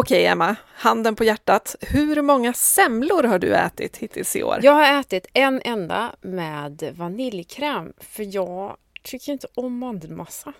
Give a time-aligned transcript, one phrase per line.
[0.00, 1.76] Okej Emma, handen på hjärtat.
[1.80, 4.58] Hur många semlor har du ätit hittills i år?
[4.62, 10.52] Jag har ätit en enda med vaniljkräm för jag tycker inte om mandelmassa.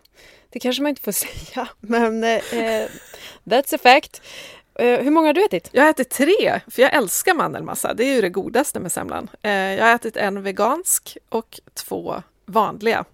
[0.50, 1.12] Det kanske man inte får
[1.52, 2.88] säga, men eh,
[3.44, 4.22] that's a fact.
[4.74, 5.68] Eh, hur många har du ätit?
[5.72, 7.94] Jag har ätit tre, för jag älskar mandelmassa.
[7.94, 9.28] Det är ju det godaste med semlan.
[9.42, 13.04] Eh, jag har ätit en vegansk och två vanliga.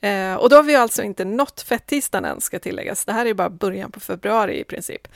[0.00, 3.04] Eh, och då har vi alltså inte nått fettisdagen än, ska tilläggas.
[3.04, 5.08] Det här är bara början på februari i princip.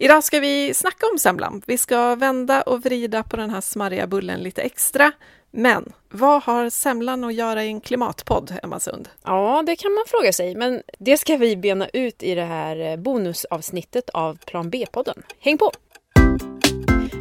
[0.00, 1.62] Idag ska vi snacka om semlan.
[1.66, 5.12] Vi ska vända och vrida på den här smarriga bullen lite extra.
[5.50, 9.08] Men vad har semlan att göra i en klimatpodd, Emma Sund?
[9.24, 10.54] Ja, det kan man fråga sig.
[10.54, 15.22] Men det ska vi bena ut i det här eh, bonusavsnittet av Plan B-podden.
[15.40, 15.70] Häng på!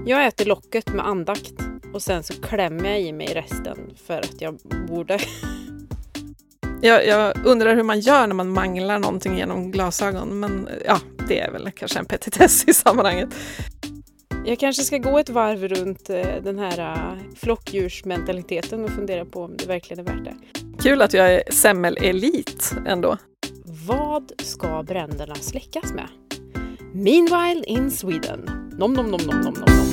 [0.05, 1.53] Jag äter locket med andakt
[1.93, 4.57] och sen så klämmer jag i mig resten för att jag
[4.87, 5.19] borde.
[6.81, 11.39] Jag, jag, undrar hur man gör när man manglar någonting genom glasögon, men ja, det
[11.39, 13.29] är väl kanske en petitess i sammanhanget.
[14.45, 19.43] Jag kanske ska gå ett varv runt eh, den här eh, flockdjursmentaliteten och fundera på
[19.43, 20.35] om det verkligen är värt det.
[20.83, 23.17] Kul att jag är semmelelit ändå.
[23.87, 26.07] Vad ska bränderna släckas med?
[26.93, 28.49] Meanwhile in Sweden.
[28.77, 29.87] Nom nom nom nom nom nom.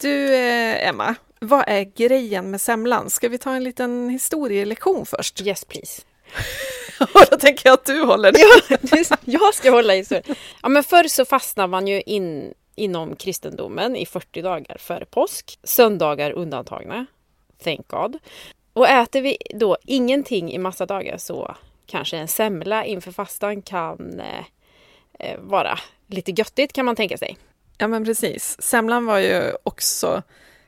[0.00, 3.10] Du, eh, Emma, vad är grejen med semlan?
[3.10, 5.40] Ska vi ta en liten historielektion först?
[5.40, 6.02] Yes please.
[7.30, 8.32] Då tänker jag att du håller
[8.68, 10.04] ja, jag ska hålla i
[10.62, 15.58] Ja, men förr så fastnar man ju in inom kristendomen i 40 dagar före påsk.
[15.62, 17.06] Söndagar undantagna.
[17.64, 18.18] Thank God.
[18.72, 21.56] Och äter vi då ingenting i massa dagar så
[21.86, 24.44] kanske en semla inför fastan kan eh,
[25.18, 27.38] eh vara lite göttigt kan man tänka sig.
[27.78, 28.62] Ja men precis.
[28.62, 30.22] Semlan var ju också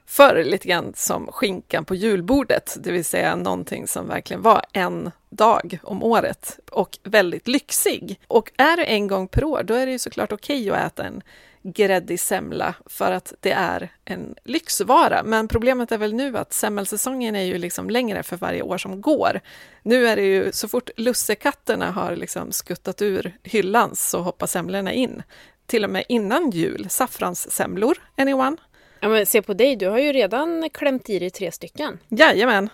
[0.06, 5.10] förr lite grann som skinkan på julbordet, det vill säga någonting som verkligen var en
[5.30, 8.20] dag om året och väldigt lyxig.
[8.27, 10.92] Och är det en gång per år, då är det ju såklart okej okay att
[10.92, 11.22] äta en
[11.64, 15.22] gräddig semla för att det är en lyxvara.
[15.22, 19.00] Men problemet är väl nu att semmelsäsongen är ju liksom längre för varje år som
[19.00, 19.41] går.
[19.82, 24.93] Nu är det ju så fort lussekatterna har liksom skuttat ur hyllan så hoppar semlorna
[24.93, 25.22] in.
[25.66, 26.87] Till och med innan jul.
[26.91, 28.56] Saffranssemlor, anyone?
[29.04, 31.98] Ja, men se på dig, du har ju redan klämt i dig tre stycken.
[32.09, 32.69] Jajamän.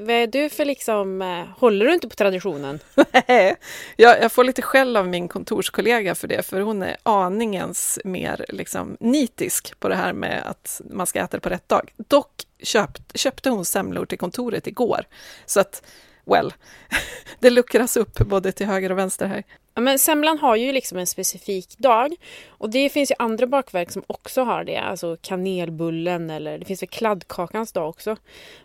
[0.00, 2.80] Vad är du för liksom, eh, håller du inte på traditionen?
[3.28, 3.56] Nej,
[3.96, 8.44] jag, jag får lite skäll av min kontorskollega för det, för hon är aningens mer
[8.48, 11.92] liksom, nitisk på det här med att man ska äta det på rätt dag.
[11.96, 15.00] Dock köpt, köpte hon semlor till kontoret igår,
[15.46, 15.82] så att
[16.24, 16.52] well,
[17.38, 19.42] det luckras upp både till höger och vänster här.
[19.74, 22.14] Ja, men semlan har ju liksom en specifik dag
[22.48, 26.82] och det finns ju andra bakverk som också har det, alltså kanelbullen eller det finns
[26.82, 28.16] väl kladdkakans dag också.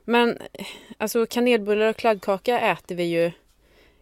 [0.05, 0.37] Men
[0.97, 3.31] alltså kanelbullar och kladdkaka äter vi ju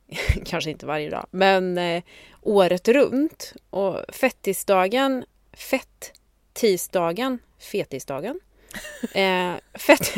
[0.46, 2.04] kanske inte varje dag, men eh,
[2.42, 3.54] året runt.
[3.70, 8.40] Och fettisdagen, fett-tisdagen, fetisdagen,
[9.14, 10.18] eh, fett,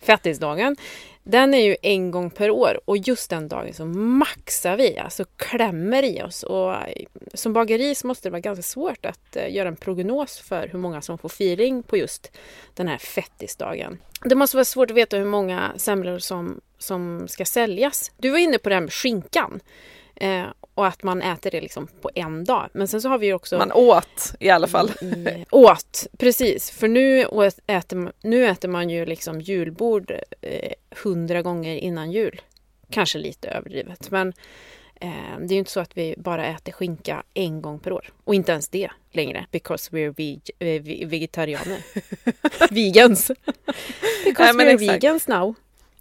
[0.00, 0.76] fettisdagen,
[1.22, 5.24] den är ju en gång per år och just den dagen så maxar vi, alltså
[5.36, 6.42] klämmer i oss.
[6.42, 10.38] Och eh, som bageri så måste det vara ganska svårt att eh, göra en prognos
[10.38, 12.32] för hur många som får feeling på just
[12.74, 13.98] den här fettisdagen.
[14.24, 18.12] Det måste vara svårt att veta hur många semlor som, som ska säljas.
[18.16, 19.60] Du var inne på det här med skinkan.
[20.16, 20.46] Eh,
[20.80, 22.68] och att man äter det liksom på en dag.
[22.72, 23.58] Men sen så har vi ju också...
[23.58, 24.90] Man åt i alla fall.
[24.90, 26.70] I, åt, precis.
[26.70, 27.24] För nu
[27.66, 30.10] äter, nu äter man ju liksom julbord
[30.40, 32.40] eh, hundra eh, gånger innan jul.
[32.90, 34.10] Kanske lite överdrivet.
[34.10, 34.28] Men
[35.00, 38.12] eh, det är ju inte så att vi bara äter skinka en gång per år.
[38.24, 39.46] Och inte ens det längre.
[39.50, 41.82] Because we're veg eh, vegetarianer.
[42.74, 43.30] vegans.
[44.24, 44.92] Because Nej, we're exakt.
[44.92, 45.54] vegans now.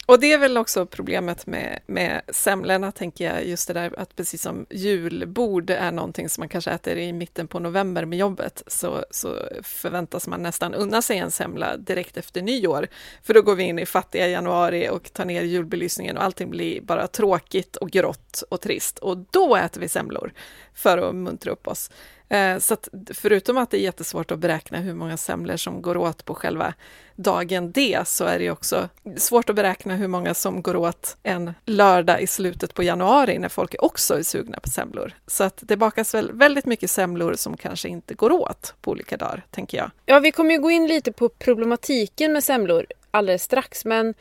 [0.09, 4.15] Och det är väl också problemet med, med semlorna, tänker jag, just det där att
[4.15, 8.63] precis som julbord är någonting som man kanske äter i mitten på november med jobbet,
[8.67, 12.87] så, så förväntas man nästan unna sig en semla direkt efter nyår.
[13.23, 16.81] För då går vi in i fattiga januari och tar ner julbelysningen och allting blir
[16.81, 18.99] bara tråkigt och grått och trist.
[18.99, 20.33] Och då äter vi semlor
[20.73, 21.91] för att muntra upp oss.
[22.29, 25.97] Eh, så att förutom att det är jättesvårt att beräkna hur många semlor som går
[25.97, 26.73] åt på själva
[27.15, 31.53] dagen D, så är det också svårt att beräkna hur många som går åt en
[31.65, 35.13] lördag i slutet på januari, när folk också är sugna på semlor.
[35.27, 39.17] Så att det bakas väl väldigt mycket semlor som kanske inte går åt på olika
[39.17, 39.91] dagar, tänker jag.
[40.05, 44.13] Ja, vi kommer ju gå in lite på problematiken med semlor alldeles strax, men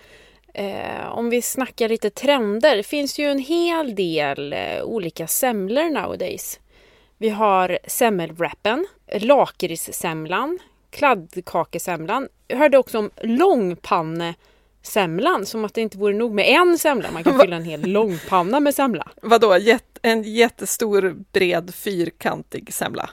[0.54, 5.90] Eh, om vi snackar lite trender, det finns ju en hel del eh, olika semlor
[5.90, 6.60] nowadays.
[7.18, 8.86] Vi har semmelwrappen,
[9.20, 10.58] lakritssemlan,
[10.90, 12.28] kladdkakesemlan.
[12.48, 14.34] Jag hörde också om långpannesemlan.
[14.82, 17.10] semlan som att det inte vore nog med en semla.
[17.10, 19.08] Man kan fylla en hel långpanna med semla.
[19.22, 19.58] Vadå,
[20.02, 23.10] en jättestor, bred, fyrkantig semla?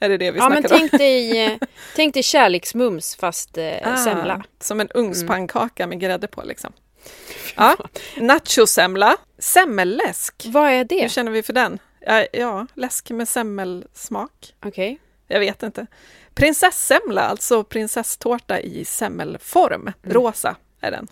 [0.00, 0.78] Är det det vi Ja, snackar men om?
[0.78, 1.52] tänk dig, eh,
[1.96, 4.44] tänk dig kärleksmums fast eh, Ah, semla.
[4.60, 6.72] Som en ugnspannkaka med grädde på liksom.
[7.56, 7.76] Ja,
[8.16, 10.44] nachosemla, semmelläsk.
[10.46, 11.10] Vad är Hur det?
[11.12, 11.78] känner vi för den?
[12.08, 14.54] Ja, ja, läsk med semmelsmak.
[14.64, 14.98] Okej.
[15.26, 15.86] Jag vet inte.
[16.34, 19.92] Prinsessemla, alltså prinsesstårta i semmelform.
[20.02, 21.06] Rosa är den.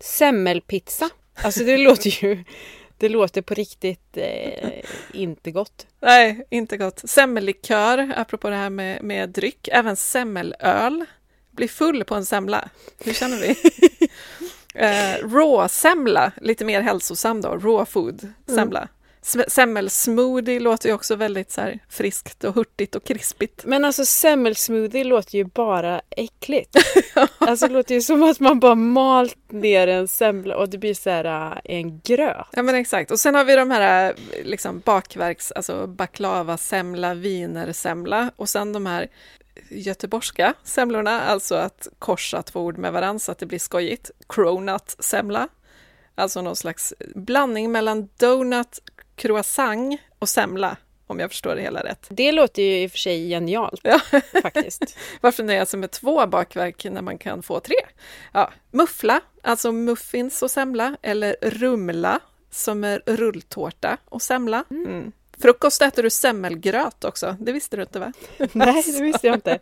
[0.00, 1.10] Semmelpizza.
[1.34, 2.44] Alltså det låter ju...
[2.98, 5.86] Det låter på riktigt eh, inte gott.
[6.00, 7.08] Nej, inte gott.
[7.10, 9.68] Semmellikör, apropå det här med, med dryck.
[9.72, 11.04] Även semmelöl.
[11.50, 12.68] Bli full på en semla.
[13.04, 13.56] Hur känner vi?
[14.74, 17.48] eh, raw-semla, lite mer hälsosam då.
[17.48, 18.78] Raw food, semla.
[18.78, 18.88] Mm.
[19.48, 23.64] Semmelsmoothie låter ju också väldigt så här friskt och hurtigt och krispigt.
[23.64, 26.76] Men alltså semmelsmoothie låter ju bara äckligt.
[27.38, 30.94] Alltså det låter ju som att man bara malt ner en semla och det blir
[30.94, 32.46] så här äh, en gröt.
[32.52, 33.10] Ja men exakt.
[33.10, 38.86] Och sen har vi de här eh, liksom bakverks, alltså baklava-semla, wienersemla och sen de
[38.86, 39.08] här
[39.68, 44.10] göteborgska semlorna, alltså att korsa två ord med varandra så att det blir skojigt.
[44.28, 45.48] Cronut-semla,
[46.14, 48.78] alltså någon slags blandning mellan donut,
[49.16, 50.76] croissant och semla,
[51.06, 52.06] om jag förstår det hela rätt.
[52.10, 54.00] Det låter ju i och för sig genialt Ja.
[54.42, 54.96] faktiskt.
[55.20, 57.76] Varför nöja sig med två bakverk när man kan få tre?
[58.32, 62.20] Ja, muffla, alltså muffins och semla, eller rumla,
[62.50, 64.64] som är rulltårta och semla.
[64.70, 65.12] Mm.
[65.44, 68.12] Frukost äter du semmelgröt också, det visste du inte va?
[68.52, 69.58] Nej, det visste jag inte.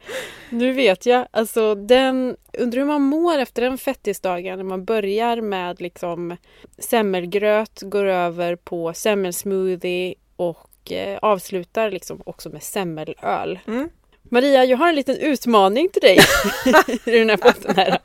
[0.50, 1.26] Nu vet jag.
[1.30, 6.36] Alltså den, undrar hur man mår efter den fettisdagen när man börjar med liksom
[6.78, 13.58] semmelgröt, går över på semmelsmoothie och eh, avslutar liksom också med semmelöl.
[13.66, 13.88] Mm.
[14.22, 16.18] Maria, jag har en liten utmaning till dig
[17.04, 17.76] i den här podden.
[17.76, 17.98] Här.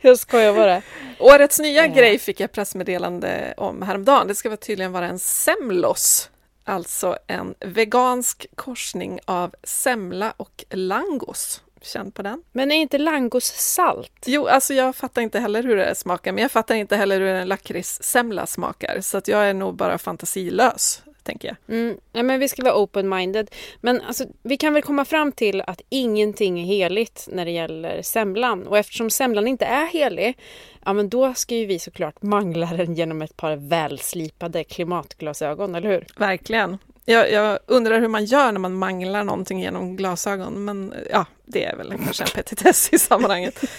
[0.00, 0.82] Jag skojar bara.
[1.18, 1.94] Årets nya Ja.
[1.94, 4.28] grej fick jag pressmeddelande om häromdagen.
[4.28, 6.30] Det ska tydligen vara en semlos,
[6.64, 11.62] alltså en vegansk korsning av semla och langos.
[11.80, 12.42] Känn på den.
[12.52, 14.24] Men är inte langos salt?
[14.26, 17.28] Jo, alltså jag fattar inte heller hur det smakar, men jag fattar inte heller hur
[17.28, 21.76] en lakritssemla smakar, så att jag är nog bara fantasilös, tänker jag.
[21.76, 23.50] Mm, nej, men vi ska vara open-minded.
[23.80, 28.02] Men alltså, vi kan väl komma fram till att ingenting är heligt när det gäller
[28.02, 28.66] semlan.
[28.66, 30.38] Och eftersom semlan inte är helig,
[30.84, 35.88] ja men då ska ju vi såklart mangla den genom ett par välslipade klimatglasögon, eller
[35.88, 36.06] hur?
[36.16, 36.78] Verkligen.
[37.04, 41.64] Jag, jag undrar hur man gör när man manglar någonting genom glasögon, men ja, det
[41.64, 43.64] är väl kanske en petitess i sammanhanget.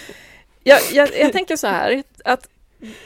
[0.65, 2.47] Jag, jag, jag tänker så här, att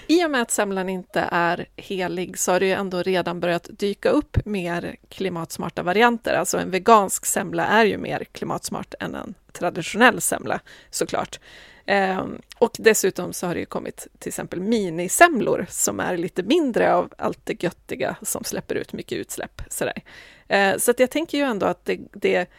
[0.08, 3.70] i och med att semlan inte är helig så har det ju ändå redan börjat
[3.72, 6.34] dyka upp mer klimatsmarta varianter.
[6.34, 10.60] Alltså en vegansk semla är ju mer klimatsmart än en traditionell semla
[10.90, 11.40] såklart.
[11.86, 16.94] Ehm, och dessutom så har det ju kommit till exempel minisemlor som är lite mindre
[16.94, 19.62] av allt det göttiga som släpper ut mycket utsläpp.
[19.70, 20.02] Sådär.
[20.48, 22.50] Ehm, så att jag tänker ju ändå att det, det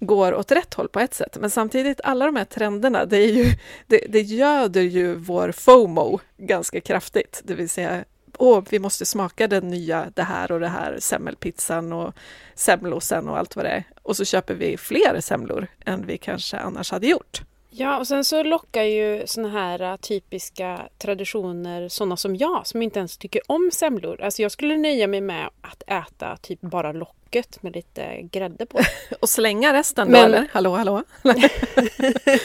[0.00, 1.36] går åt rätt håll på ett sätt.
[1.40, 3.52] Men samtidigt, alla de här trenderna, det, är ju,
[3.86, 7.42] det, det göder ju vår FOMO ganska kraftigt.
[7.44, 8.04] Det vill säga,
[8.38, 12.14] åh, vi måste smaka den nya, det här och det här, semmelpizzan och
[12.54, 13.84] semlosen och allt vad det är.
[14.02, 17.42] Och så köper vi fler semlor än vi kanske annars hade gjort.
[17.78, 22.82] Ja, och sen så lockar ju såna här äh, typiska traditioner såna som jag som
[22.82, 24.20] inte ens tycker om semlor.
[24.20, 28.66] Alltså jag skulle nöja mig med att äta typ bara lock locket med lite grädde
[28.66, 28.80] på.
[29.20, 30.46] Och slänga resten då, Men- eller?
[30.52, 31.02] Hallå, hallå?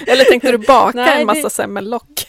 [0.07, 2.27] eller tänkte du baka Nej, en massa det- semmellock?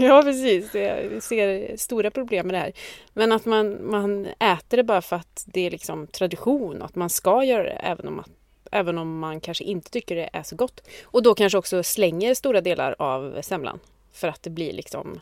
[0.00, 0.74] Ja, precis.
[0.74, 2.72] Jag ser stora problem med det här.
[3.12, 6.94] Men att man, man äter det bara för att det är liksom tradition och att
[6.94, 8.28] man ska göra det även om, att,
[8.72, 10.88] även om man kanske inte tycker det är så gott.
[11.04, 13.80] Och då kanske också slänger stora delar av semlan
[14.12, 15.20] för att det blir liksom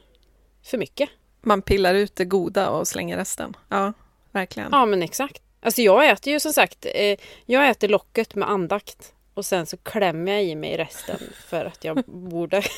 [0.64, 1.08] för mycket.
[1.40, 3.56] Man pillar ut det goda och slänger resten.
[3.68, 3.92] Ja,
[4.32, 4.68] verkligen.
[4.72, 5.42] Ja, men exakt.
[5.62, 9.76] Alltså jag äter ju som sagt, eh, jag äter locket med andakt och sen så
[9.76, 12.62] klämmer jag i mig resten för att jag borde.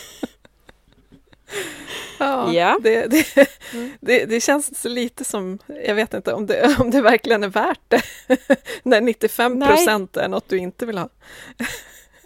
[2.18, 2.78] Ja, Ja.
[2.82, 3.26] Det, det,
[4.00, 7.80] det, det känns lite som, jag vet inte om det, om det verkligen är värt
[7.88, 8.02] det,
[8.82, 11.08] när 95 procent är något du inte vill ha.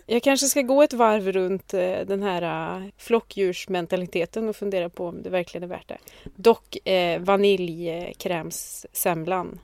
[0.07, 5.07] Jag kanske ska gå ett varv runt eh, den här eh, flockdjursmentaliteten och fundera på
[5.07, 5.99] om det verkligen är värt det.
[6.37, 9.61] Dock eh, vaniljkrämssemlan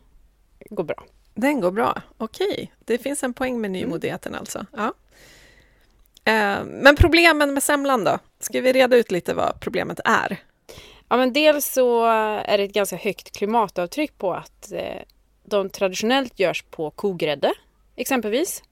[0.74, 1.04] går bra.
[1.34, 2.72] Den går bra, okej.
[2.84, 4.66] Det finns en poäng med nymodigheten alltså.
[4.76, 4.92] Ja.
[6.24, 8.18] Eh, Men problemen med semlan då?
[8.40, 10.36] Ska vi reda ut lite vad problemet är?
[11.08, 12.04] Ja, men dels så
[12.44, 15.02] är det ett ganska högt klimatavtryck på att eh,
[15.44, 17.52] de traditionellt görs på kogrädde,
[17.96, 18.62] exempelvis.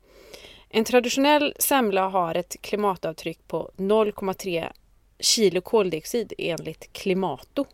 [0.69, 4.73] En traditionell semla har ett klimatavtryck på 0,3
[5.21, 7.65] kilo koldioxid enligt Klimato.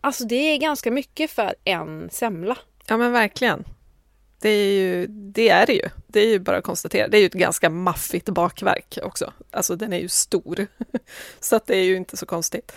[0.00, 2.58] Alltså det är ganska mycket för en semla.
[2.86, 3.64] Ja men verkligen.
[4.40, 5.88] Det är, ju, det är det ju.
[6.06, 7.08] Det är ju bara att konstatera.
[7.08, 9.32] Det är ju ett ganska maffigt bakverk också.
[9.50, 10.66] Alltså den är ju stor.
[11.40, 12.72] Så att det är ju inte så konstigt.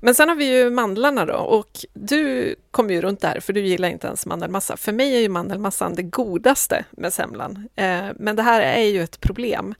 [0.00, 3.60] Men sen har vi ju mandlarna då och du kommer ju runt där för du
[3.60, 4.76] gillar inte ens mandelmassa.
[4.76, 7.68] För mig är ju mandelmassan det godaste med semlan.
[7.76, 9.74] Eh, men det här är ju ett problem.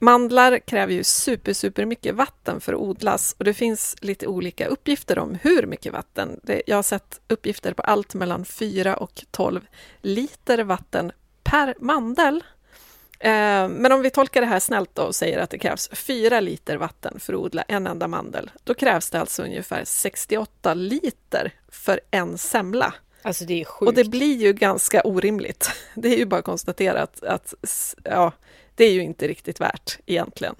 [0.00, 4.66] Mandlar kräver ju super, super mycket vatten för att odlas och det finns lite olika
[4.66, 6.40] uppgifter om hur mycket vatten.
[6.66, 9.66] Jag har sett uppgifter på allt mellan 4 och 12
[10.02, 11.12] liter vatten
[11.42, 12.44] per mandel.
[13.20, 16.40] Eh, men om vi tolkar det här snällt då och säger att det krävs 4
[16.40, 21.52] liter vatten för att odla en enda mandel, då krävs det alltså ungefär 68 liter
[21.68, 22.94] för en semla.
[23.22, 23.88] Alltså det är sjukt.
[23.88, 25.70] Och det blir ju ganska orimligt.
[25.94, 27.54] Det är ju bara att konstatera att, att
[28.04, 28.32] ja,
[28.78, 30.54] det är ju inte riktigt värt egentligen.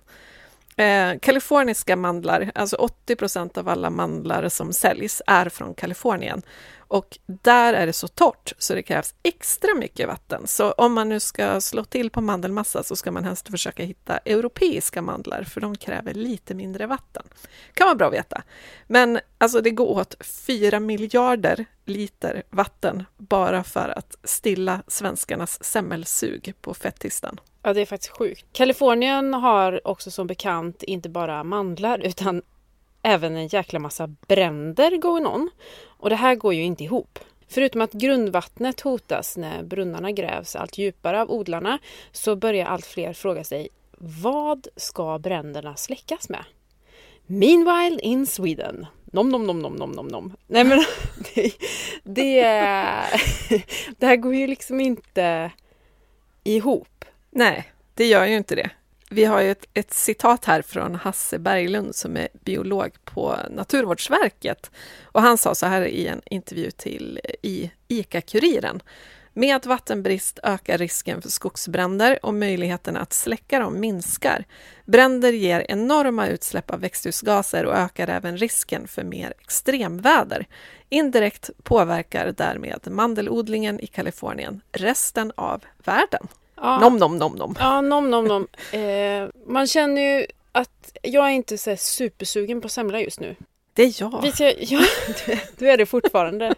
[0.77, 6.43] Eh, kaliforniska mandlar, alltså 80 procent av alla mandlar som säljs är från Kalifornien.
[6.89, 10.47] Och där är det så torrt så det krävs extra mycket vatten.
[10.47, 14.19] Så om man nu ska slå till på mandelmassa så ska man helst försöka hitta
[14.19, 17.23] europeiska mandlar för de kräver lite mindre vatten.
[17.75, 18.43] kan vara bra att veta.
[18.87, 26.55] Men alltså det går åt 4 miljarder liter vatten bara för att stilla svenskarnas semmelsug
[26.61, 27.41] på fettistan.
[27.63, 28.47] Ja, det är faktiskt sjukt.
[28.53, 32.43] Kalifornien har också som bekant inte bara mandlar utan
[33.03, 35.51] även en jäkla massa bränder going on.
[35.99, 37.19] Och det här går ju inte ihop.
[37.49, 41.79] Förutom att grundvattnet hotas när brunnarna grävs allt djupare av odlarna
[42.13, 43.69] så börjar allt fler fråga sig
[44.01, 46.45] vad ska bränderna släckas med?
[47.27, 48.87] Meanwhile in Sweden.
[49.05, 50.37] Nom nom nom nom nom nom nom.
[50.47, 50.79] Nej men
[51.35, 51.53] det,
[52.03, 52.43] det,
[53.99, 55.51] det här går ju liksom inte
[56.45, 57.05] ihop.
[57.31, 58.71] Nej, det gör ju inte det.
[59.11, 64.71] Vi har ju ett, ett, citat här från Hasse Berglund som är biolog på Naturvårdsverket.
[65.03, 68.81] Och han sa så här i en intervju till i ICA-Kuriren.
[69.33, 74.45] Med vattenbrist ökar risken för skogsbränder och möjligheten att släcka dem minskar.
[74.85, 80.47] Bränder ger enorma utsläpp av växthusgaser och ökar även risken för mer extremväder.
[80.89, 86.29] Indirekt påverkar därmed mandelodlingen i Kalifornien resten av världen.
[86.61, 86.79] Ja.
[86.81, 87.57] Nom, nom, nom, nom.
[87.59, 88.47] Ja, nom, nom, nom.
[88.73, 93.37] Eh, man känner ju att jag är inte så supersugen på semla just nu.
[93.75, 94.23] Det är jag.
[94.23, 94.81] Vi ska, ja,
[95.59, 96.55] du är det fortfarande.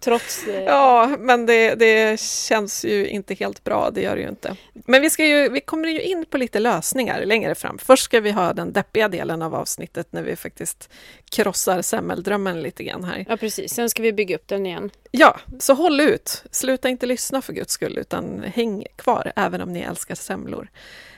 [0.00, 0.46] Trots...
[0.46, 0.62] Eh...
[0.62, 4.56] Ja, men det, det känns ju inte helt bra, det gör det ju inte.
[4.72, 7.78] Men vi, ska ju, vi kommer ju in på lite lösningar längre fram.
[7.78, 10.90] Först ska vi ha den deppiga delen av avsnittet när vi faktiskt
[11.30, 13.24] krossar semmeldrömmen lite grann här.
[13.28, 13.74] Ja, precis.
[13.74, 14.90] Sen ska vi bygga upp den igen.
[15.10, 16.44] Ja, så håll ut.
[16.50, 20.68] Sluta inte lyssna för guds skull, utan häng kvar, även om ni älskar semlor.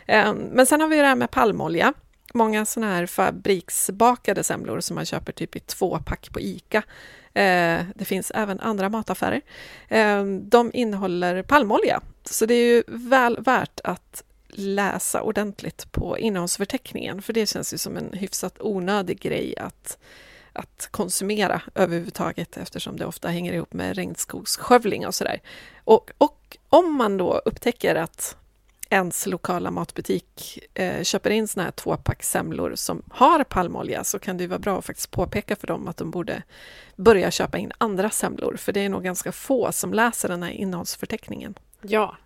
[0.06, 1.94] Ehm, men sen har vi det här med palmolja
[2.34, 6.82] många sådana här fabriksbakade semlor som man köper typ i två pack på ICA.
[7.34, 9.40] Eh, det finns även andra mataffärer.
[9.88, 17.22] Eh, de innehåller palmolja, så det är ju väl värt att läsa ordentligt på innehållsförteckningen,
[17.22, 19.98] för det känns ju som en hyfsat onödig grej att,
[20.52, 25.40] att konsumera överhuvudtaget eftersom det ofta hänger ihop med regnskogsskövling och sådär.
[25.84, 28.36] Och, och om man då upptäcker att
[28.92, 34.36] ens lokala matbutik eh, köper in såna här tvåpack semlor som har palmolja så kan
[34.36, 36.42] det vara bra att faktiskt påpeka för dem att de borde
[36.96, 40.50] börja köpa in andra semlor, för det är nog ganska få som läser den här
[40.50, 41.54] innehållsförteckningen.
[41.82, 42.16] Ja.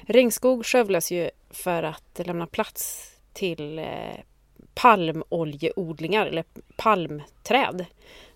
[0.00, 3.86] Regnskog skövlas ju för att lämna plats till eh,
[4.74, 6.44] palmoljeodlingar eller
[6.76, 7.84] palmträd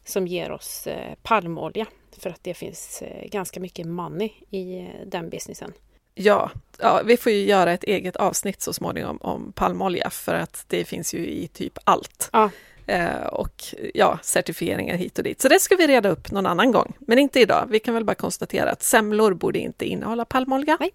[0.04, 1.86] som ger oss eh, palmolja
[2.18, 5.72] för att det finns eh, ganska mycket money i eh, den businessen.
[6.14, 10.64] Ja, ja, vi får ju göra ett eget avsnitt så småningom om palmolja för att
[10.68, 12.30] det finns ju i typ allt.
[12.32, 12.50] Ja.
[12.86, 13.64] Eh, och
[13.94, 15.40] ja, certifieringar hit och dit.
[15.40, 17.66] Så det ska vi reda upp någon annan gång, men inte idag.
[17.70, 20.76] Vi kan väl bara konstatera att semlor borde inte innehålla palmolja.
[20.80, 20.90] Nej,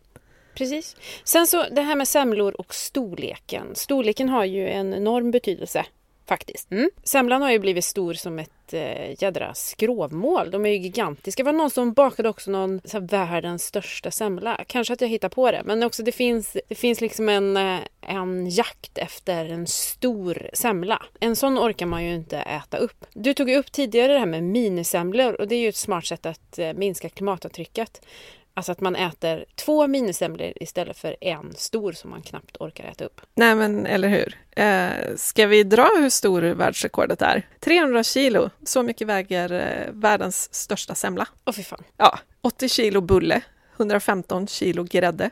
[0.54, 0.96] precis.
[1.24, 3.76] Sen så det här med semlor och storleken.
[3.76, 5.86] Storleken har ju en enorm betydelse
[6.28, 6.72] faktiskt.
[6.72, 6.90] Mm.
[7.04, 10.52] Semlan har ju blivit stor som ett eh, jädra skrovmål.
[10.52, 11.44] De är ju gigantiska.
[11.44, 14.64] Det var någon som bakade också någon så här, världens största semla.
[14.68, 17.80] Kanske att jag hittar på det, men också det finns, det finns liksom en, eh,
[18.02, 21.06] en jakt efter en stor semla.
[21.20, 23.06] En sån orkar man ju inte äta upp.
[23.14, 26.06] Du tog ju upp tidigare det här med minisemlor och det är ju ett smart
[26.06, 28.02] sätt att eh, minska klimatavtrycket.
[28.58, 33.06] Alltså att man äter två minisemlor istället för en stor som man knappt orkar äta
[33.06, 33.22] upp.
[33.36, 34.38] Nej men eller hur.
[34.52, 37.48] Eh, ska vi dra hur stor världsrekordet är?
[37.60, 41.28] 300 kilo, så mycket väger eh, världens största semla.
[41.46, 41.84] Åh fy fan.
[41.98, 43.42] Ja, 80 kilo bulle,
[43.78, 45.30] 115 kilo grädde,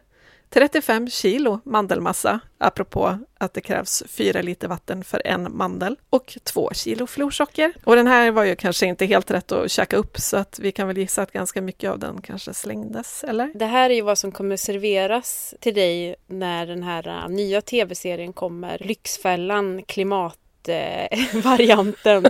[0.53, 6.69] 35 kilo mandelmassa, apropå att det krävs 4 liter vatten för en mandel, och 2
[6.73, 7.73] kilo florsocker.
[7.83, 10.71] Och den här var ju kanske inte helt rätt att käka upp, så att vi
[10.71, 13.51] kan väl gissa att ganska mycket av den kanske slängdes, eller?
[13.55, 17.61] Det här är ju vad som kommer serveras till dig när den här äh, nya
[17.61, 18.77] tv-serien kommer.
[18.77, 20.37] Lyxfällan klimat
[21.43, 22.25] varianten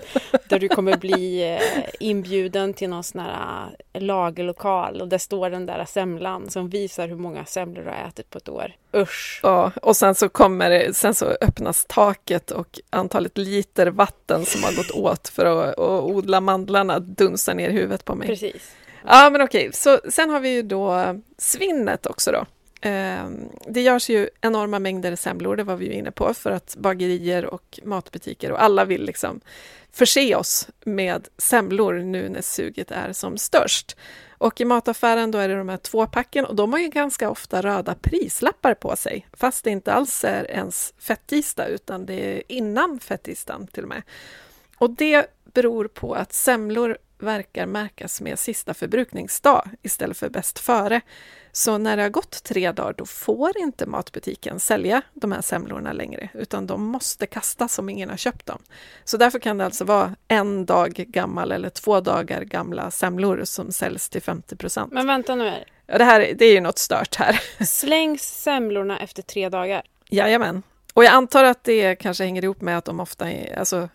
[0.49, 5.49] där du kommer bli eh, inbjuden till någon sån här eh, lagerlokal och där står
[5.49, 8.71] den där semlan som visar hur många semlor du har ätit på ett år.
[8.95, 9.39] Usch!
[9.43, 14.75] Ja, och sen så kommer sen så öppnas taket och antalet liter vatten som har
[14.75, 18.27] gått åt för att, att odla mandlarna dunsar ner i huvudet på mig.
[18.27, 18.75] Precis.
[19.07, 22.45] Ja, men okej, så sen har vi ju då svinnet också då.
[22.85, 26.75] Ehm, det görs ju enorma mängder semlor, det var vi ju inne på, för att
[26.75, 29.41] bagerier och matbutiker och alla vill liksom
[29.91, 33.97] förse oss med semlor nu när suget är som störst.
[34.29, 37.61] Och i mataffären då är det de här tvåpacken och de har ju ganska ofta
[37.61, 42.99] röda prislappar på sig, fast det inte alls är ens fettisdag utan det är innan
[42.99, 44.01] fettisdagen till och med.
[44.77, 51.01] Och det beror på att semlor verkar märkas med sista förbrukningsdag istället för bäst före.
[51.51, 55.93] Så när det har gått tre dagar, då får inte matbutiken sälja de här semlorna
[55.93, 58.61] längre, utan de måste kastas om ingen har köpt dem.
[59.03, 63.71] Så därför kan det alltså vara en dag gammal eller två dagar gamla semlor som
[63.71, 64.93] säljs till 50 procent.
[64.93, 65.65] Men vänta nu här.
[65.87, 67.39] Ja, det, här, det är ju något stört här.
[67.65, 69.81] Slängs semlorna efter tre dagar?
[70.09, 70.63] Jajamän.
[70.93, 73.89] Och jag antar att det kanske hänger ihop med att de ofta är, alltså,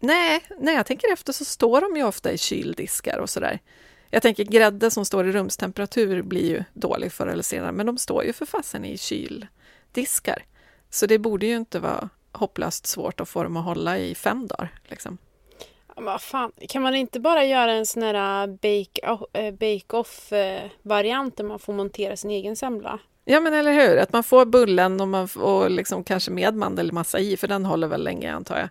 [0.00, 3.58] nej, när jag tänker efter så står de ju ofta i kyldiskar och sådär.
[4.10, 7.98] Jag tänker grädde som står i rumstemperatur blir ju dålig förr eller senare, men de
[7.98, 10.44] står ju för fasen i kyldiskar.
[10.90, 14.46] Så det borde ju inte vara hopplöst svårt att få dem att hålla i fem
[14.46, 14.68] dagar.
[14.84, 15.18] Liksom.
[15.96, 18.56] Men vad fan, kan man inte bara göra en sån här äh,
[19.52, 22.98] bake-off-variant där man får montera sin egen semla?
[23.24, 23.96] Ja, men eller hur?
[23.96, 27.86] Att man får bullen och, man får, liksom kanske med mandelmassa i, för den håller
[27.86, 28.68] väl länge antar jag.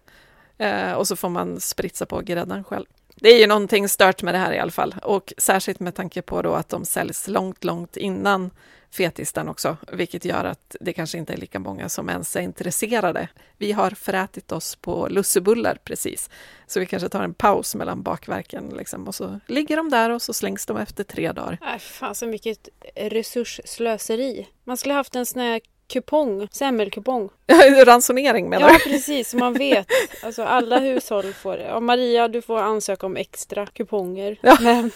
[0.59, 2.85] Eh, och så får man spritsa på grädden själv.
[3.15, 6.21] Det är ju någonting stört med det här i alla fall och särskilt med tanke
[6.21, 8.51] på då att de säljs långt, långt innan
[8.91, 13.27] fetisten också, vilket gör att det kanske inte är lika många som ens är intresserade.
[13.57, 16.29] Vi har förätit oss på lussebullar precis,
[16.67, 20.21] så vi kanske tar en paus mellan bakverken liksom, och så ligger de där och
[20.21, 21.57] så slängs de efter tre dagar.
[21.73, 24.47] Äh, fan så mycket resursslöseri.
[24.63, 27.29] Man skulle haft en sån här kupong, semmelkupong.
[27.85, 28.73] Ransonering menar du?
[28.73, 29.33] Ja, precis.
[29.33, 29.87] Man vet.
[30.23, 31.73] Alltså alla hushåll får det.
[31.73, 34.37] Och Maria, du får ansöka om extra kuponger.
[34.41, 34.57] Ja.
[34.61, 34.91] Men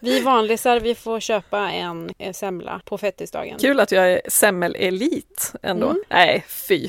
[0.00, 3.58] vi vanlisar, vi får köpa en, en semla på fettisdagen.
[3.58, 5.86] Kul att jag är semmelelit ändå.
[5.86, 6.02] Mm.
[6.08, 6.88] Nej, fy.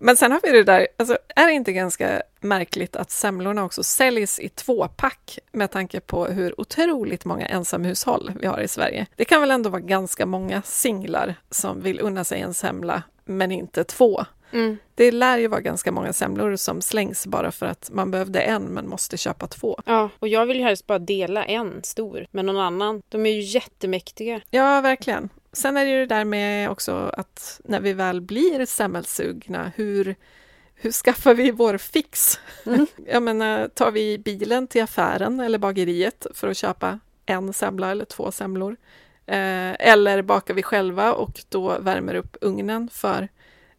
[0.00, 3.82] Men sen har vi det där, alltså är det inte ganska märkligt att semlorna också
[3.82, 9.06] säljs i tvåpack med tanke på hur otroligt många ensamhushåll vi har i Sverige.
[9.16, 12.77] Det kan väl ändå vara ganska många singlar som vill unna sig en semla,
[13.24, 14.24] men inte två.
[14.52, 14.78] Mm.
[14.94, 18.62] Det lär ju vara ganska många semlor som slängs bara för att man behövde en
[18.62, 19.80] men måste köpa två.
[19.86, 23.02] Ja, och jag vill ju helst bara dela en stor med någon annan.
[23.08, 24.40] De är ju jättemäktiga.
[24.50, 25.28] Ja, verkligen.
[25.52, 30.16] Sen är det ju det där med också att när vi väl blir semmelsugna, hur
[30.80, 32.40] hur skaffar vi vår fix?
[32.66, 32.86] Mm.
[33.06, 38.04] Jag menar, tar vi bilen till affären eller bageriet för att köpa en semla eller
[38.04, 38.76] två semlor?
[39.28, 43.28] Eh, eller bakar vi själva och då värmer upp ugnen för,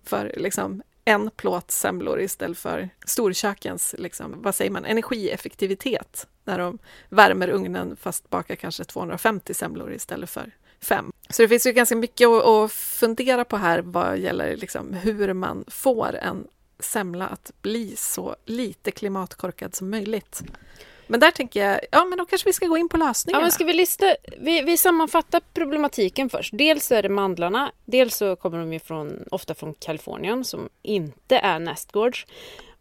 [0.03, 6.79] för liksom en plåt semlor istället för storkökens, liksom, vad säger man, energieffektivitet när de
[7.09, 11.11] värmer ugnen fast bakar kanske 250 semlor istället för fem.
[11.29, 15.33] Så det finns ju ganska mycket att, att fundera på här vad gäller liksom hur
[15.33, 16.47] man får en
[16.79, 20.43] semla att bli så lite klimatkorkad som möjligt.
[21.09, 23.41] Men där tänker jag, ja men då kanske vi ska gå in på lösningarna.
[23.41, 26.53] Ja, men ska vi, lista, vi, vi sammanfattar problematiken först.
[26.57, 31.37] Dels är det mandlarna, dels så kommer de ju från, ofta från Kalifornien som inte
[31.37, 32.25] är nästgårds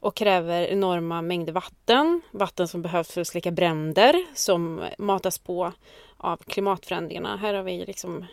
[0.00, 2.20] och kräver enorma mängder vatten.
[2.30, 5.72] Vatten som behövs för att släcka bränder som matas på
[6.16, 7.36] av klimatförändringarna.
[7.36, 8.26] Här har vi liksom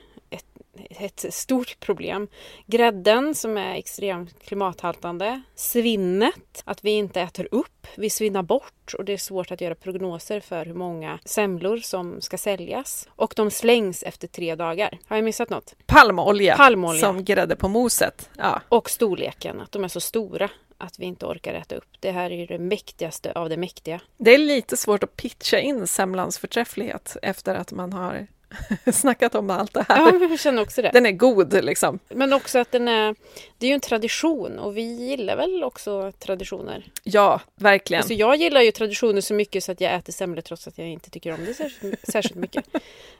[0.89, 2.27] ett stort problem.
[2.65, 5.41] Grädden som är extremt klimathaltande.
[5.55, 9.75] Svinnet, att vi inte äter upp, vi svinnar bort och det är svårt att göra
[9.75, 13.07] prognoser för hur många semlor som ska säljas.
[13.09, 14.99] Och de slängs efter tre dagar.
[15.07, 15.75] Har jag missat något?
[15.85, 17.01] Palmolja, Palmolja.
[17.01, 18.29] som grädde på moset.
[18.37, 18.61] Ja.
[18.69, 21.97] Och storleken, att de är så stora att vi inte orkar äta upp.
[21.99, 24.01] Det här är ju det mäktigaste av det mäktiga.
[24.17, 28.27] Det är lite svårt att pitcha in semlans förträfflighet efter att man har
[28.93, 29.97] snackat om allt det här.
[29.97, 30.89] Ja, jag känner också det.
[30.93, 31.99] Den är god liksom.
[32.09, 33.15] Men också att den är...
[33.57, 36.85] Det är ju en tradition och vi gillar väl också traditioner.
[37.03, 37.99] Ja, verkligen.
[37.99, 40.87] Alltså jag gillar ju traditioner så mycket så att jag äter semlor trots att jag
[40.87, 42.65] inte tycker om det särskilt, särskilt mycket.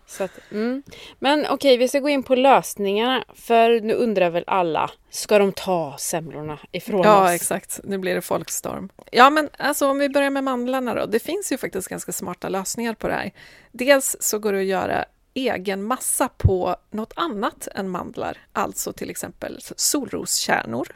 [0.07, 0.83] Så att, mm.
[1.19, 3.23] Men okej, vi ska gå in på lösningarna.
[3.33, 7.29] För nu undrar väl alla, ska de ta semlorna ifrån ja, oss?
[7.29, 7.79] Ja, exakt.
[7.83, 8.89] Nu blir det folkstorm.
[9.11, 11.05] Ja, men alltså om vi börjar med mandlarna då.
[11.05, 13.31] Det finns ju faktiskt ganska smarta lösningar på det här.
[13.71, 19.09] Dels så går det att göra egen massa på något annat än mandlar, alltså till
[19.09, 20.87] exempel solroskärnor.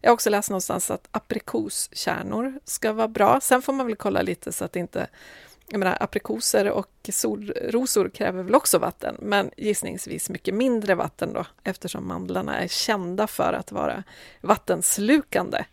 [0.00, 3.40] Jag har också läst någonstans att aprikoskärnor ska vara bra.
[3.40, 5.08] Sen får man väl kolla lite så att inte
[5.68, 11.46] jag menar, aprikoser och solrosor kräver väl också vatten, men gissningsvis mycket mindre vatten då,
[11.64, 14.02] eftersom mandlarna är kända för att vara
[14.40, 15.64] vattenslukande.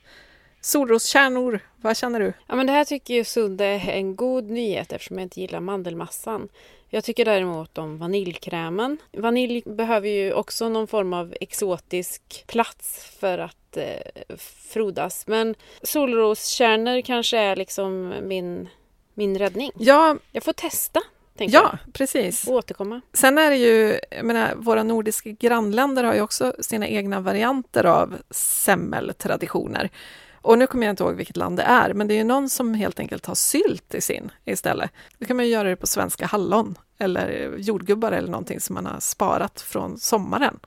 [0.62, 2.34] Solroskärnor, vad känner du?
[2.48, 5.60] Ja, men det här tycker ju Sudde är en god nyhet eftersom jag inte gillar
[5.60, 6.50] mandelmassan.
[6.94, 8.98] Jag tycker däremot om vaniljkrämen.
[9.12, 14.36] Vanilj behöver ju också någon form av exotisk plats för att eh,
[14.70, 15.28] frodas.
[15.28, 18.70] Men solroskärnor kanske är liksom min,
[19.14, 19.72] min räddning.
[19.78, 21.00] Ja, jag får testa.
[21.38, 21.94] Ja, jag.
[21.94, 22.48] precis.
[22.48, 23.02] Och återkomma.
[23.14, 27.86] Sen är det ju, jag menar, våra nordiska grannländer har ju också sina egna varianter
[27.86, 29.90] av semmeltraditioner.
[30.44, 32.50] Och nu kommer jag inte ihåg vilket land det är, men det är ju någon
[32.50, 34.92] som helt enkelt har sylt i sin istället.
[35.18, 38.86] Då kan man ju göra det på svenska hallon eller jordgubbar eller någonting som man
[38.86, 40.60] har sparat från sommaren.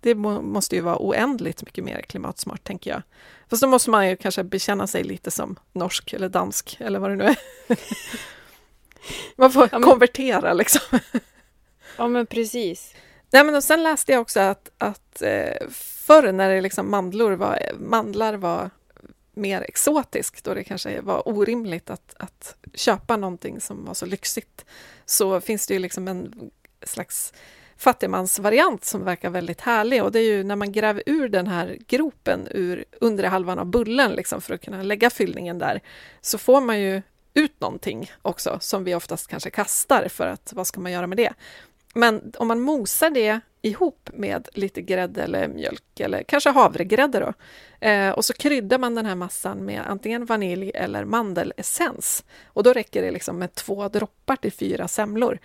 [0.00, 3.02] Det må, måste ju vara oändligt mycket mer klimatsmart, tänker jag.
[3.50, 7.10] Fast då måste man ju kanske bekänna sig lite som norsk eller dansk eller vad
[7.10, 7.36] det nu är.
[9.36, 9.88] man får ja, men...
[9.88, 10.98] konvertera liksom.
[11.96, 12.94] ja, men precis.
[13.30, 15.68] Nej, men och sen läste jag också att, att eh,
[16.06, 18.70] förr när det liksom mandlor var, mandlar var
[19.32, 24.64] mer exotisk, då det kanske var orimligt att, att köpa någonting som var så lyxigt,
[25.04, 26.50] så finns det ju liksom en
[26.86, 27.32] slags
[27.76, 31.78] fattigmansvariant som verkar väldigt härlig och det är ju när man gräver ur den här
[31.88, 35.80] gropen ur undre halvan av bullen liksom för att kunna lägga fyllningen där,
[36.20, 37.02] så får man ju
[37.34, 41.18] ut någonting också som vi oftast kanske kastar för att vad ska man göra med
[41.18, 41.32] det?
[41.92, 47.32] Men om man mosar det ihop med lite grädde eller mjölk eller kanske havregrädde då.
[47.86, 52.24] Eh, och så kryddar man den här massan med antingen vanilj eller mandelessens.
[52.44, 55.38] Och då räcker det liksom med två droppar till fyra semlor.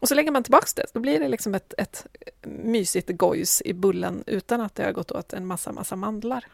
[0.00, 2.06] Och så lägger man tillbaks det, då blir det liksom ett, ett
[2.42, 6.44] mysigt gojs i bullen utan att det har gått åt en massa, massa mandlar.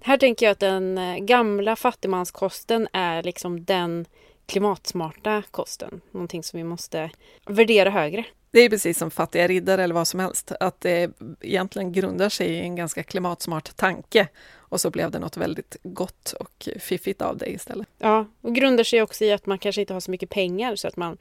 [0.00, 4.06] Här tänker jag att den eh, gamla fattigmanskosten är liksom den
[4.46, 6.00] klimatsmarta kosten.
[6.10, 7.10] Någonting som vi måste
[7.46, 8.24] värdera högre.
[8.54, 12.48] Det är precis som fattiga riddare eller vad som helst, att det egentligen grundar sig
[12.48, 17.36] i en ganska klimatsmart tanke och så blev det något väldigt gott och fiffigt av
[17.36, 17.88] det istället.
[17.98, 20.88] Ja, och grundar sig också i att man kanske inte har så mycket pengar så
[20.88, 21.18] att man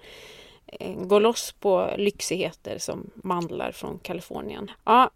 [0.66, 4.72] eh, går loss på lyxigheter som mandlar från Kalifornien.
[4.84, 5.10] Ja,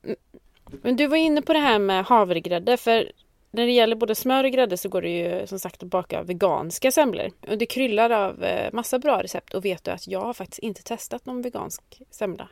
[0.82, 3.12] men du var inne på det här med havregrädde, för
[3.51, 6.23] när det gäller både smör och grädde så går det ju som sagt att baka
[6.23, 7.29] veganska semlor.
[7.47, 10.60] Och det kryllar av eh, massa bra recept och vet du att jag har faktiskt
[10.60, 12.49] inte testat någon vegansk semla.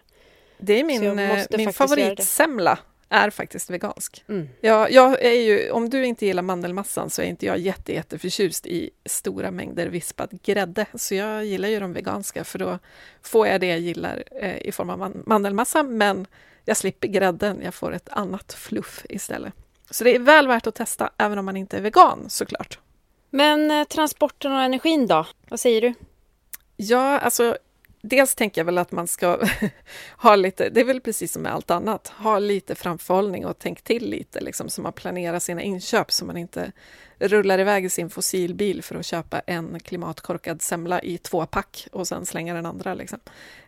[0.58, 2.80] Det är min, eh, min favoritsemla
[3.10, 4.24] är faktiskt vegansk.
[4.28, 4.50] Mm.
[4.62, 8.68] Jag, jag, är ju, om du inte gillar mandelmassan så är inte jag jätte, jätteförtjust
[8.68, 10.86] i stora mängder vispad grädde.
[10.94, 12.80] Så jag gillar ju de veganska för då
[13.22, 16.28] får jag det jag gillar eh, i form av mandelmassa men
[16.66, 19.54] jag slipper grädden, jag får ett annat fluff istället.
[19.90, 22.80] Så det är väl värt att testa, även om man inte är vegan såklart.
[23.30, 25.26] Men eh, transporten och energin då?
[25.50, 25.94] Vad säger du?
[26.78, 27.58] Ja, alltså
[28.02, 29.40] dels tänker jag väl att man ska
[30.18, 33.82] ha lite, det är väl precis som med allt annat, ha lite framförhållning och tänk
[33.82, 36.72] till lite, liksom, så man planerar sina inköp så man inte
[37.20, 42.08] rullar iväg i sin fossilbil för att köpa en klimatkorkad semla i två pack och
[42.08, 42.94] sen slänga den andra.
[42.94, 43.20] Liksom.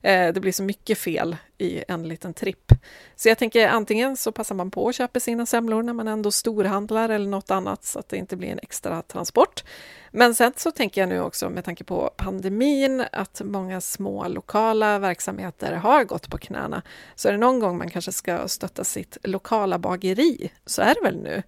[0.01, 2.71] Eh, det blir så mycket fel i en liten tripp.
[3.15, 6.31] Så jag tänker antingen så passar man på att köpa sina semlor när man ändå
[6.31, 9.63] storhandlar eller något annat så att det inte blir en extra transport.
[10.11, 14.99] Men sen så tänker jag nu också med tanke på pandemin att många små lokala
[14.99, 16.81] verksamheter har gått på knäna.
[17.15, 21.01] Så är det någon gång man kanske ska stötta sitt lokala bageri så är det
[21.01, 21.43] väl nu.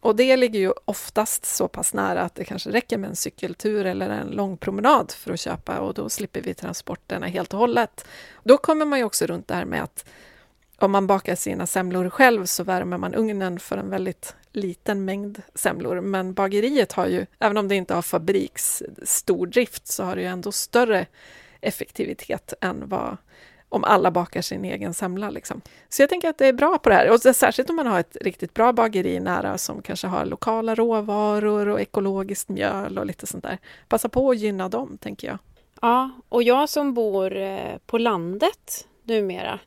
[0.00, 3.86] Och det ligger ju oftast så pass nära att det kanske räcker med en cykeltur
[3.86, 8.06] eller en lång promenad för att köpa och då slipper vi transporterna helt och hållet.
[8.44, 10.04] Då kommer man ju också runt det här med att
[10.78, 15.42] om man bakar sina semlor själv så värmer man ugnen för en väldigt liten mängd
[15.54, 16.00] semlor.
[16.00, 20.52] Men bageriet har ju, även om det inte har fabriksstordrift, så har det ju ändå
[20.52, 21.06] större
[21.60, 23.16] effektivitet än vad
[23.68, 25.30] om alla bakar sin egen semla.
[25.30, 25.60] Liksom.
[25.88, 27.10] Så jag tänker att det är bra på det här.
[27.10, 31.68] Och särskilt om man har ett riktigt bra bageri nära som kanske har lokala råvaror
[31.68, 33.58] och ekologiskt mjöl och lite sånt där.
[33.88, 35.38] Passa på att gynna dem, tänker jag.
[35.82, 39.60] Ja, och jag som bor eh, på landet numera.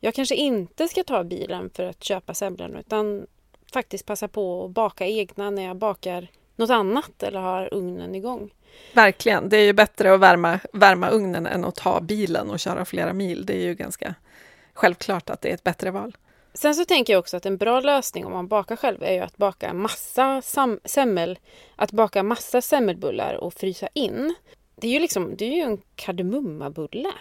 [0.00, 3.26] Jag kanske inte ska ta bilen för att köpa semlan utan
[3.72, 8.50] faktiskt passa på att baka egna när jag bakar något annat eller har ugnen igång.
[8.92, 12.84] Verkligen, det är ju bättre att värma, värma ugnen än att ta bilen och köra
[12.84, 13.46] flera mil.
[13.46, 14.14] Det är ju ganska
[14.74, 16.16] självklart att det är ett bättre val.
[16.54, 19.20] Sen så tänker jag också att en bra lösning om man bakar själv är ju
[19.20, 20.42] att baka massa
[20.84, 21.38] semmel,
[21.76, 24.34] att baka massa semmelbullar och frysa in.
[24.76, 27.12] Det är ju liksom, det är ju en kardemummabulle.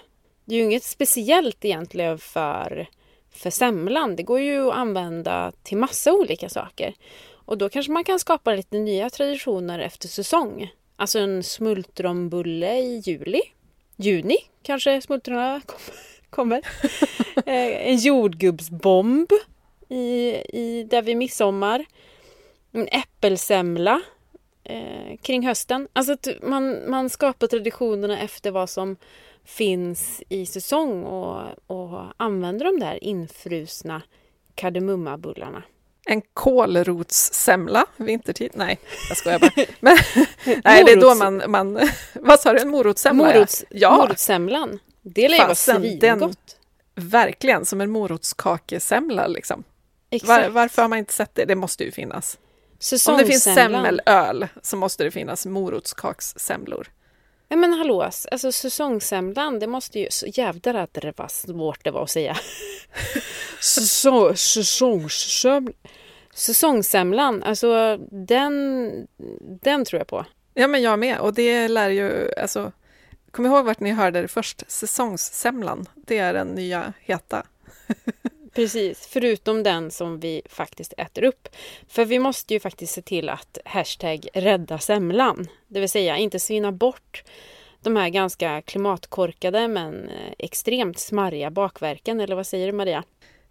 [0.45, 2.87] Det är ju inget speciellt egentligen för,
[3.31, 4.15] för semlan.
[4.15, 6.93] Det går ju att använda till massa olika saker.
[7.45, 10.71] Och då kanske man kan skapa lite nya traditioner efter säsong.
[10.95, 13.41] Alltså en smultronbulle i juli.
[13.95, 15.61] Juni kanske smultronerna
[16.29, 16.61] kommer.
[17.45, 19.29] Eh, en jordgubbsbomb
[19.89, 21.85] i, i, där vid midsommar.
[22.71, 24.01] En äppelsemla
[24.63, 25.87] eh, kring hösten.
[25.93, 28.97] Alltså att man, man skapar traditionerna efter vad som
[29.43, 34.01] finns i säsong och, och använder de där infrusna
[34.55, 35.63] kardemummabullarna.
[36.05, 38.51] En kålrotssemla vintertid?
[38.53, 39.51] Nej, jag skojar bara.
[39.79, 39.97] Men,
[40.63, 41.79] nej, det är då man, man...
[42.13, 42.59] Vad sa du?
[42.59, 43.33] En morotssemla?
[43.33, 43.97] Morots, ja.
[43.97, 44.79] Morotssemlan.
[45.01, 46.57] Det lär ju vara svingott.
[46.95, 49.63] Verkligen, som en morotskakesemla liksom.
[50.23, 51.45] Var, varför har man inte sett det?
[51.45, 52.37] Det måste ju finnas.
[53.07, 56.87] Om det finns semmelöl så måste det finnas morotskakssemlor.
[57.47, 60.07] Ja, men hallå, alltså säsongssemlan, det måste ju...
[60.11, 62.37] Så jävlar att det var svårt det var att säga.
[63.65, 65.73] Säsongssemlan.
[66.33, 69.07] Säsongssemlan, alltså den,
[69.61, 70.25] den tror jag på.
[70.53, 71.19] Ja, men jag med.
[71.19, 72.33] Och det lär ju...
[72.37, 72.71] Alltså,
[73.31, 74.63] kom ihåg vart ni hörde det först.
[74.67, 77.45] Säsongssemlan, det är den nya heta.
[78.53, 81.47] Precis, förutom den som vi faktiskt äter upp.
[81.87, 86.39] För vi måste ju faktiskt se till att hashtag rädda semlan, det vill säga inte
[86.39, 87.23] svinna bort
[87.81, 93.03] de här ganska klimatkorkade men eh, extremt smarriga bakverken, eller vad säger du Maria?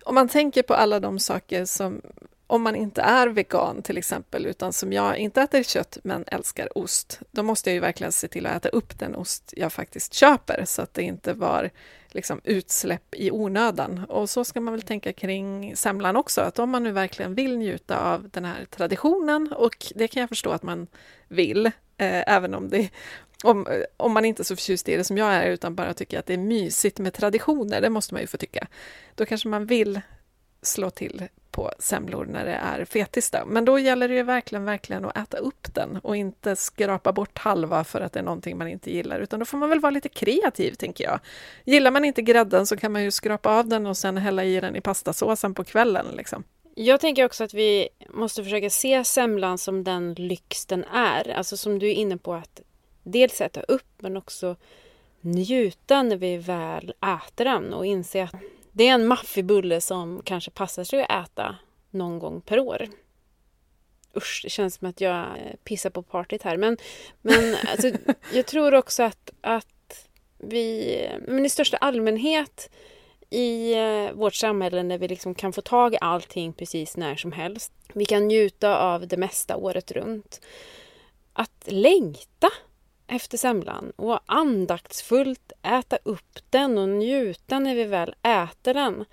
[0.04, 2.02] Om man tänker på alla de saker som,
[2.46, 6.78] om man inte är vegan till exempel, utan som jag inte äter kött men älskar
[6.78, 10.14] ost, då måste jag ju verkligen se till att äta upp den ost jag faktiskt
[10.14, 11.70] köper, så att det inte var
[12.08, 14.04] liksom utsläpp i onödan.
[14.08, 17.58] Och så ska man väl tänka kring semlan också, att om man nu verkligen vill
[17.58, 20.86] njuta av den här traditionen, och det kan jag förstå att man
[21.28, 22.90] vill, eh, även om, det,
[23.44, 25.94] om, eh, om man inte är så förtjust i det som jag är, utan bara
[25.94, 28.66] tycker att det är mysigt med traditioner, det måste man ju få tycka.
[29.14, 30.00] Då kanske man vill
[30.62, 33.44] slå till på semlor när det är fetista.
[33.46, 37.38] Men då gäller det ju verkligen, verkligen att äta upp den och inte skrapa bort
[37.38, 39.90] halva för att det är någonting man inte gillar, utan då får man väl vara
[39.90, 41.20] lite kreativ, tänker jag.
[41.64, 44.60] Gillar man inte grädden så kan man ju skrapa av den och sen hälla i
[44.60, 46.06] den i pastasåsen på kvällen.
[46.16, 46.44] Liksom.
[46.76, 51.28] Jag tänker också att vi måste försöka se semlan som den lyx den är.
[51.30, 52.60] Alltså som du är inne på att
[53.02, 54.56] dels äta upp men också
[55.20, 58.34] njuta när vi väl äter den och inse att
[58.72, 61.56] det är en maffig bulle som kanske passar sig att äta
[61.90, 62.88] någon gång per år.
[64.16, 65.26] Usch, det känns som att jag
[65.64, 66.56] pissar på partyt här.
[66.56, 66.76] Men,
[67.22, 67.90] men alltså,
[68.32, 70.08] jag tror också att, att
[70.38, 72.70] vi men i största allmänhet
[73.34, 77.32] i eh, vårt samhälle när vi liksom kan få tag i allting precis när som
[77.32, 77.72] helst.
[77.92, 80.40] Vi kan njuta av det mesta året runt.
[81.32, 82.48] Att längta
[83.06, 89.04] efter semlan och andaktsfullt äta upp den och njuta när vi väl äter den.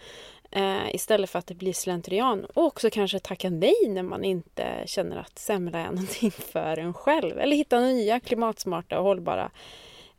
[0.52, 2.46] Eh, istället för att det blir slentrian.
[2.46, 6.94] Och också kanske tacka nej när man inte känner att semla är någonting för en
[6.94, 7.40] själv.
[7.40, 9.52] Eller hitta nya klimatsmarta och hållbara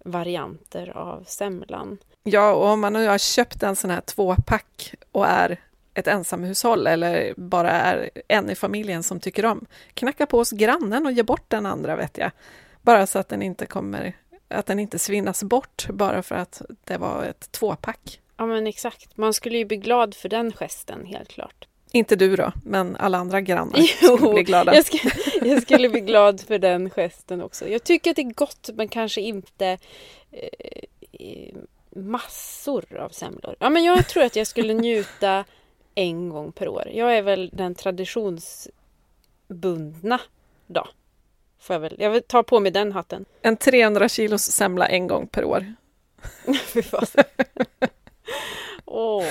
[0.04, 1.98] varianter av semlan.
[2.24, 5.58] Ja, och om man nu har köpt en sån här tvåpack och är
[5.94, 11.06] ett ensamhushåll eller bara är en i familjen som tycker om, knacka på hos grannen
[11.06, 12.30] och ge bort den andra vet jag.
[12.82, 14.16] Bara så att den inte kommer,
[14.48, 18.20] att den inte svinnas bort bara för att det var ett tvåpack.
[18.36, 21.68] Ja men exakt, man skulle ju bli glad för den gesten helt klart.
[21.94, 24.74] Inte du då, men alla andra grannar jo, skulle bli glada.
[24.74, 27.68] Jag, skulle, jag skulle bli glad för den gesten också.
[27.68, 29.78] Jag tycker att det är gott men kanske inte
[30.30, 31.56] eh,
[31.96, 33.56] massor av semlor.
[33.58, 35.44] Ja men jag tror att jag skulle njuta
[35.94, 36.88] en gång per år.
[36.92, 40.20] Jag är väl den traditionsbundna
[40.66, 40.88] då.
[41.60, 43.24] Får jag, väl, jag vill ta på mig den hatten.
[43.42, 45.74] En 300 kilos semla en gång per år.
[46.64, 46.82] Fy
[48.84, 49.26] Åh.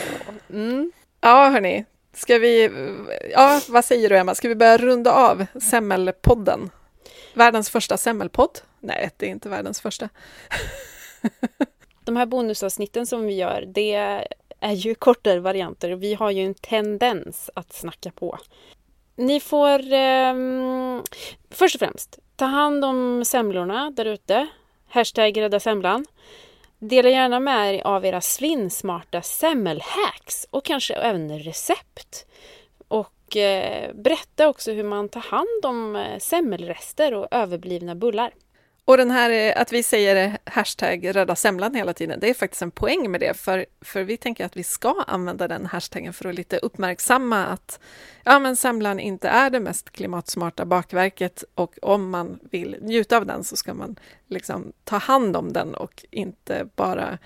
[0.50, 0.92] Mm.
[1.22, 1.86] Ja, hörni.
[2.14, 2.70] Ska vi...
[3.32, 4.36] Ja, vad säger du, Emma?
[4.36, 6.70] Ska vi börja runda av Semmelpodden?
[7.34, 8.60] Världens första semmelpodd?
[8.80, 10.10] Nej, det är inte världens första.
[12.04, 13.94] De här bonusavsnitten som vi gör, det
[14.60, 15.92] är ju kortare varianter.
[15.92, 18.38] Vi har ju en tendens att snacka på.
[19.16, 20.34] Ni får eh,
[21.50, 24.48] först och främst ta hand om semlorna där ute.
[24.88, 26.06] Hashtag rädda semlan.
[26.80, 32.26] Dela gärna med er av era svinsmarta semmelhacks och kanske även recept.
[32.88, 38.32] Och eh, berätta också hur man tar hand om eh, semmelrester och överblivna bullar.
[38.86, 42.34] Och den här eh, att vi säger eh, hashtag rädda semlan hela tiden, det är
[42.34, 46.14] faktiskt en poäng med det, för, för vi tänker att vi ska använda den hashtaggen
[46.14, 47.80] för att lite uppmärksamma att
[48.24, 53.26] ja, men semlan inte är det mest klimatsmarta bakverket och om man vill njuta av
[53.26, 57.18] den så ska man liksom ta hand om den och inte bara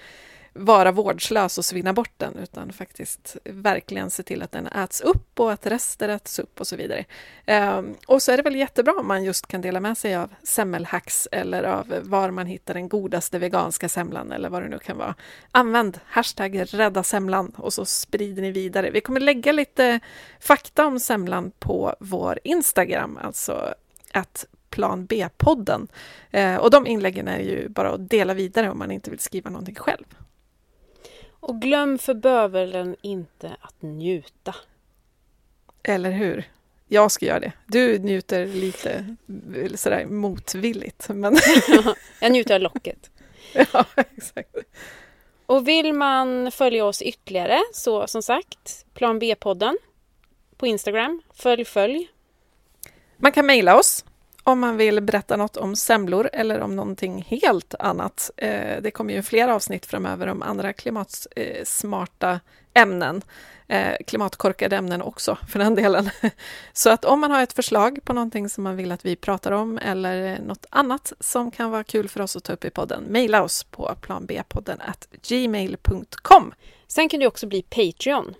[0.57, 5.39] vara vårdslös och svinna bort den, utan faktiskt verkligen se till att den äts upp
[5.39, 7.05] och att rester äts upp och så vidare.
[7.47, 10.29] Um, och så är det väl jättebra om man just kan dela med sig av
[10.43, 14.97] semmelhacks eller av var man hittar den godaste veganska semlan eller vad det nu kan
[14.97, 15.15] vara.
[15.51, 18.91] Använd hashtag rädda semlan och så sprider ni vidare.
[18.91, 19.99] Vi kommer lägga lite
[20.39, 23.73] fakta om semlan på vår Instagram, alltså
[24.11, 25.87] att Plan B-podden.
[26.31, 29.49] Eh, och de inläggen är ju bara att dela vidare om man inte vill skriva
[29.49, 30.05] någonting själv.
[31.47, 34.55] Och glöm för bövelen inte att njuta.
[35.83, 36.43] Eller hur?
[36.87, 37.51] Jag ska göra det.
[37.67, 39.15] Du njuter lite
[39.75, 41.09] sådär motvilligt.
[41.09, 41.37] Men...
[42.19, 43.11] jag njuter av locket.
[43.53, 44.55] ja, exakt.
[45.45, 49.77] Och vill man följa oss ytterligare så som sagt, Plan B-podden
[50.57, 51.21] på Instagram.
[51.33, 52.07] Följ, följ.
[53.17, 54.05] Man kan mejla oss
[54.47, 58.31] om man vill berätta något om semlor eller om någonting helt annat.
[58.37, 63.21] Eh, det kommer ju flera avsnitt framöver om andra klimatsmarta eh, ämnen.
[63.67, 66.09] Eh, klimatkorkade ämnen också, för den delen.
[66.73, 69.51] Så att om man har ett förslag på någonting som man vill att vi pratar
[69.51, 73.03] om eller något annat som kan vara kul för oss att ta upp i podden,
[73.03, 74.79] mejla oss på planbpodden
[75.27, 76.53] gmail.com.
[76.87, 78.35] Sen kan du också bli Patreon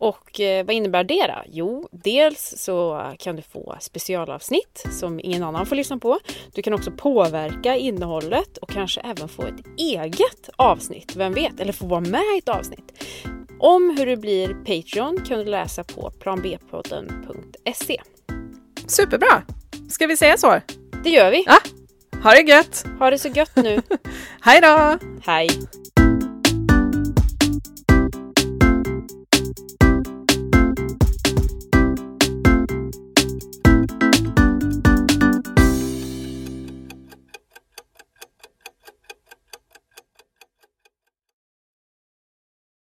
[0.00, 1.42] och eh, vad innebär det då?
[1.46, 6.18] Jo, dels så kan du få specialavsnitt som ingen annan får lyssna på.
[6.54, 11.60] Du kan också påverka innehållet och kanske även få ett eget avsnitt, vem vet?
[11.60, 13.04] Eller få vara med i ett avsnitt.
[13.58, 18.00] Om hur du blir Patreon kan du läsa på planbpodden.se.
[18.86, 19.42] Superbra!
[19.88, 20.60] Ska vi säga så?
[21.04, 21.44] Det gör vi.
[21.46, 21.58] Ja,
[22.22, 22.84] ha det gött!
[22.98, 23.82] Ha det så gött nu.
[24.40, 24.98] Hej då!
[25.22, 25.48] Hej!